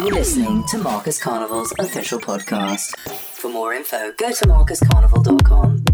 You're 0.00 0.14
listening 0.14 0.64
to 0.68 0.78
Marcus 0.78 1.20
Carnival's 1.20 1.74
official 1.78 2.18
podcast. 2.18 2.96
For 3.36 3.50
more 3.50 3.74
info, 3.74 4.12
go 4.16 4.32
to 4.32 4.44
marcuscarnival.com. 4.46 5.89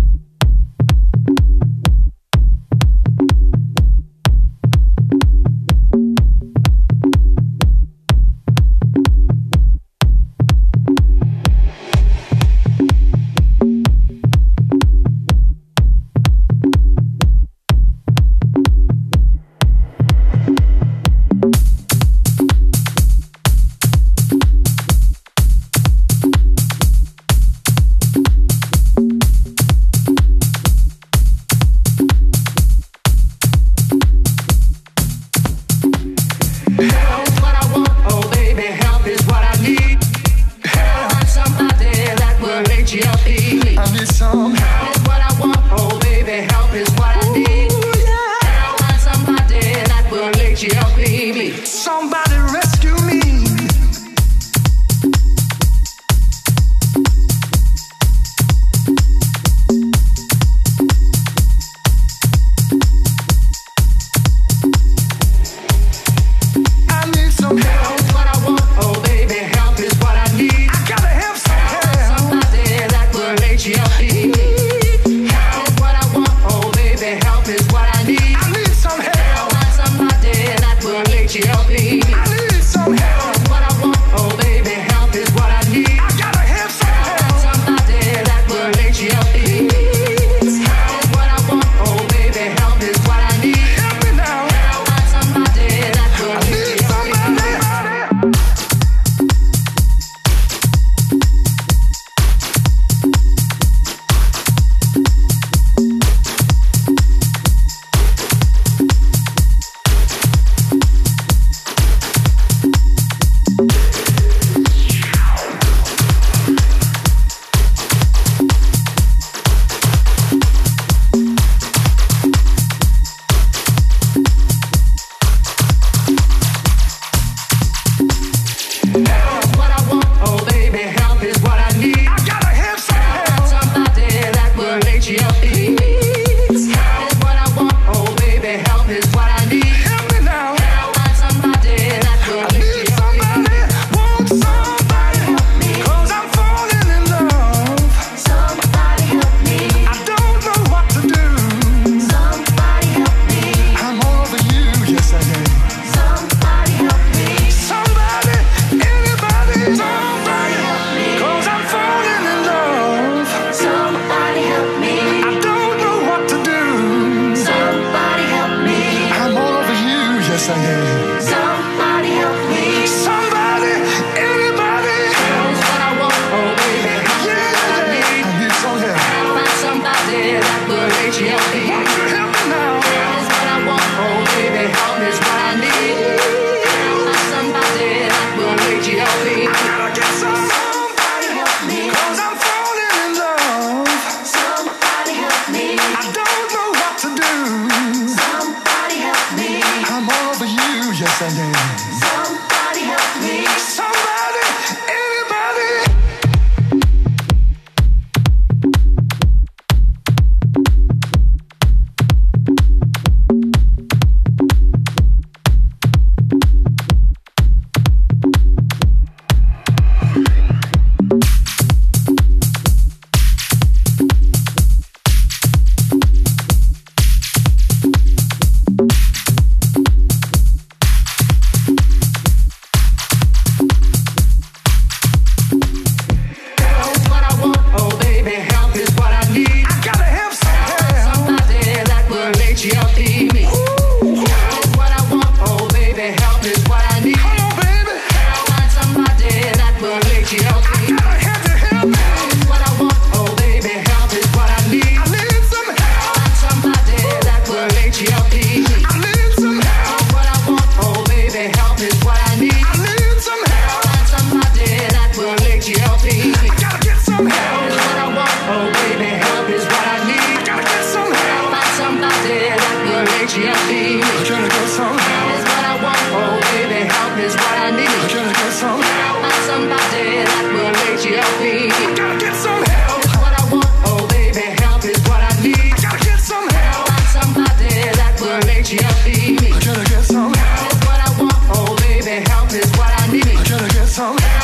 some 293.96 294.35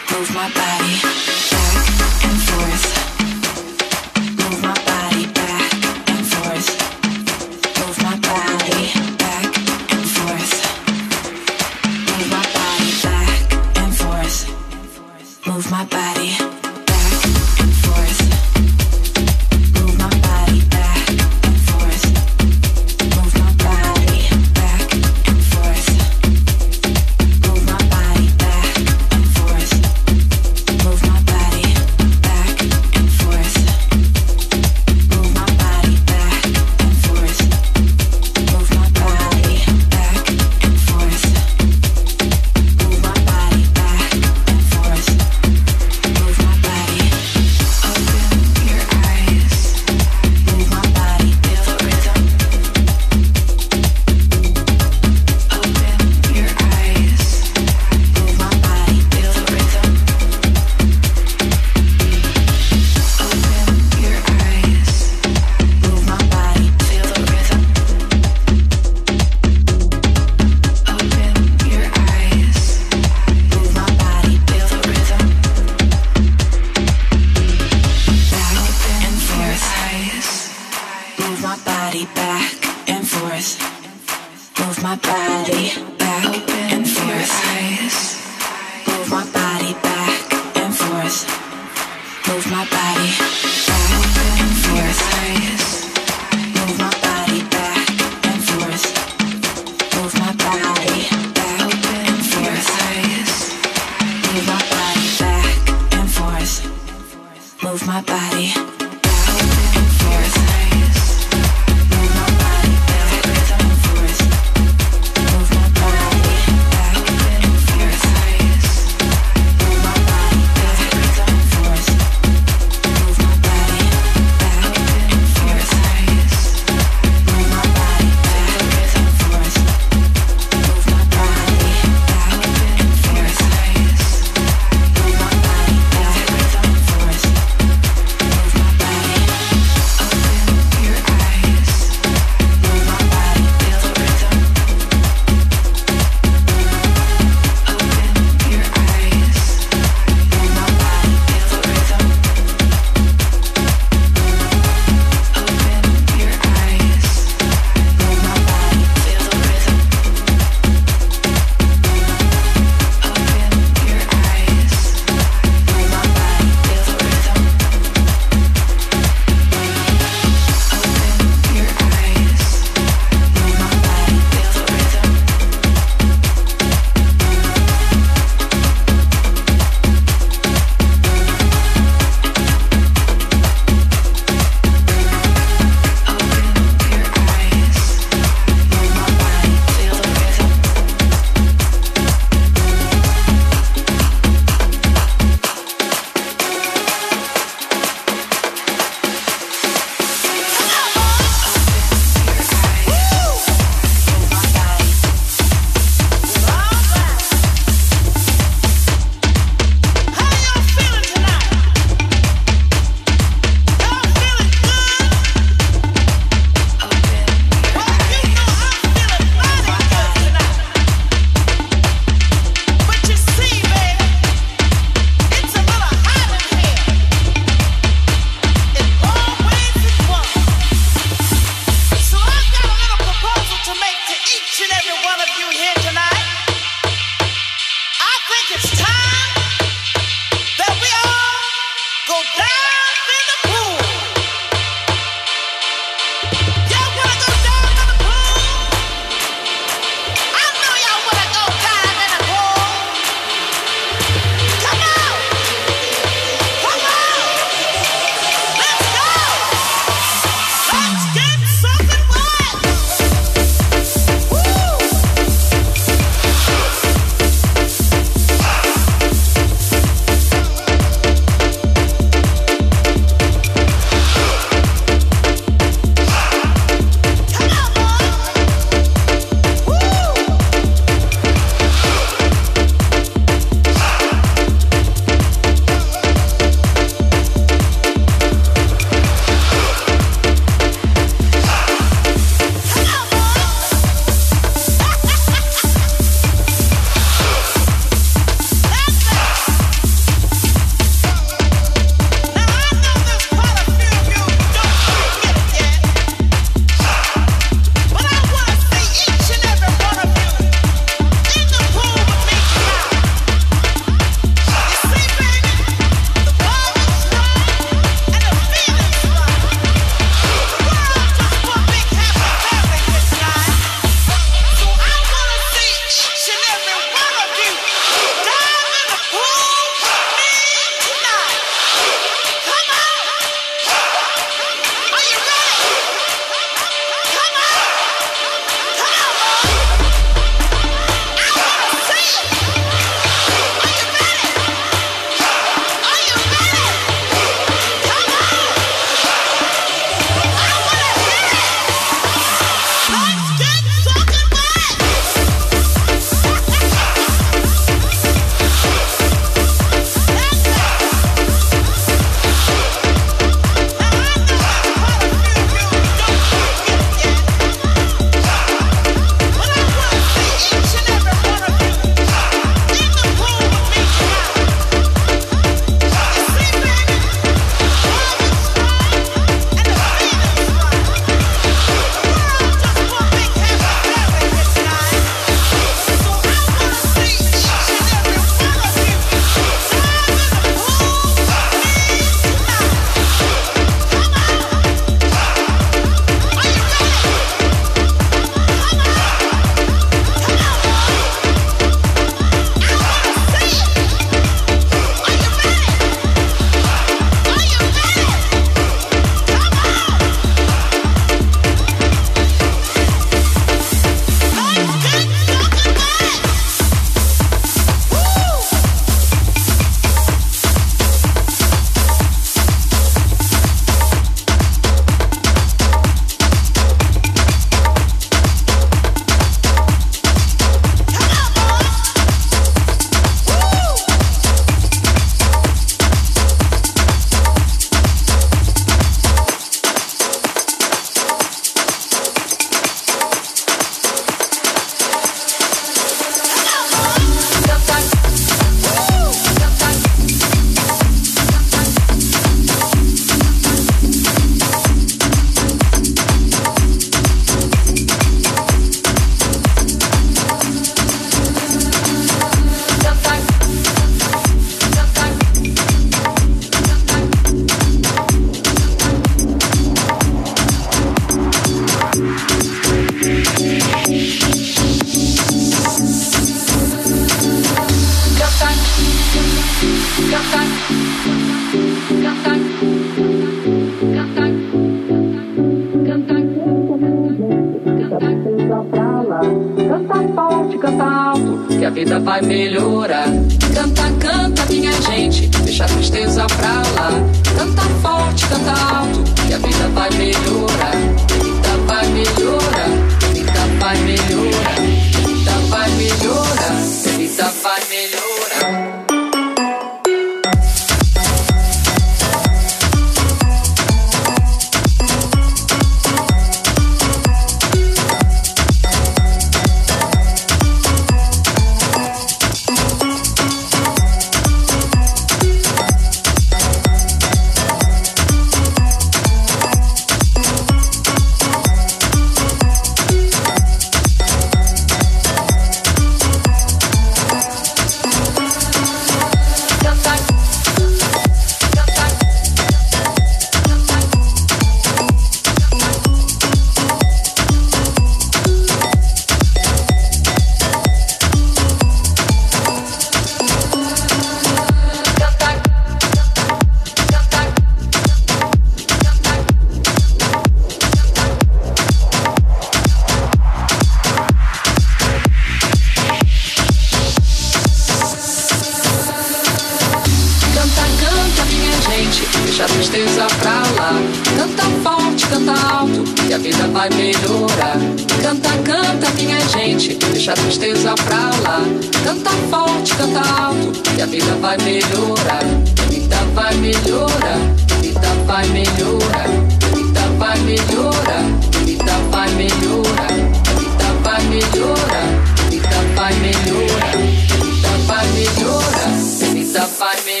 deixa 572.41 572.45
a 572.45 572.47
tristeza 572.47 573.07
pra 573.19 573.43
lá. 573.55 573.73
Canta 574.17 574.43
forte, 574.63 575.07
canta 575.07 575.31
alto, 575.31 575.83
que 576.07 576.13
a 576.13 576.17
vida 576.17 576.47
vai 576.47 576.69
melhorar. 576.69 577.57
Canta, 578.01 578.29
canta, 578.43 578.89
minha 578.95 579.19
gente, 579.27 579.75
deixa 579.75 580.13
a 580.13 580.15
tristeza 580.15 580.73
pra 580.73 581.11
lá. 581.21 581.41
Canta 581.83 582.09
forte, 582.31 582.73
canta 582.75 582.99
alto, 582.99 583.51
que 583.75 583.81
a 583.81 583.85
vida 583.85 584.15
vai 584.15 584.37
melhorar. 584.37 585.23
Vida 585.69 585.97
vai 586.15 586.33
melhorar, 586.35 587.19
vida 587.61 587.93
vai 588.07 588.25
melhorar. 588.29 589.07
Vida 589.53 589.85
vai 589.97 590.17
melhorar, 590.19 591.07
vida 591.45 591.71
vai 591.91 592.09
melhorar. 592.11 592.91
Vida 593.39 593.73
vai 593.83 594.03
melhorar, 594.05 594.87
vida 595.29 595.59
vai 595.75 595.93
melhorar. 595.93 596.77
Vida 597.21 597.51
vai 597.67 597.85
melhorar, 597.87 598.77
vida 599.13 599.47
vai 599.59 599.81
melhorar. 599.83 600.00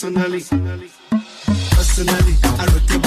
Personally. 0.00 0.88
Personally, 1.74 2.36
I 2.44 2.66
rock 2.66 2.97